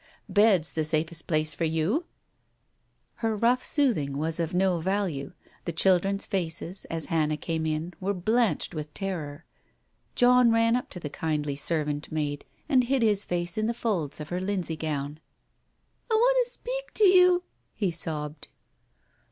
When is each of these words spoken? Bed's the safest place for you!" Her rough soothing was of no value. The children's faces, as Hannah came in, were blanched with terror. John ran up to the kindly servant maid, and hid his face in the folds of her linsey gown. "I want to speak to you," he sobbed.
Bed's 0.27 0.71
the 0.71 0.83
safest 0.83 1.27
place 1.27 1.53
for 1.53 1.63
you!" 1.63 2.05
Her 3.21 3.35
rough 3.35 3.63
soothing 3.63 4.17
was 4.17 4.39
of 4.39 4.51
no 4.51 4.79
value. 4.79 5.33
The 5.65 5.71
children's 5.71 6.25
faces, 6.25 6.85
as 6.85 7.05
Hannah 7.13 7.37
came 7.37 7.67
in, 7.67 7.93
were 7.99 8.15
blanched 8.15 8.73
with 8.73 8.91
terror. 8.95 9.45
John 10.15 10.49
ran 10.51 10.75
up 10.75 10.89
to 10.89 10.99
the 10.99 11.11
kindly 11.11 11.55
servant 11.55 12.11
maid, 12.11 12.45
and 12.67 12.85
hid 12.85 13.03
his 13.03 13.25
face 13.25 13.59
in 13.59 13.67
the 13.67 13.75
folds 13.75 14.19
of 14.19 14.29
her 14.29 14.41
linsey 14.41 14.75
gown. 14.75 15.19
"I 16.11 16.15
want 16.15 16.47
to 16.47 16.51
speak 16.51 16.91
to 16.95 17.03
you," 17.05 17.43
he 17.75 17.91
sobbed. 17.91 18.47